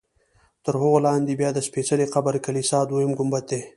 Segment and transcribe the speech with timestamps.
[0.63, 3.61] تر هغه لاندې بیا د سپېڅلي قبر کلیسا دویم ګنبد دی.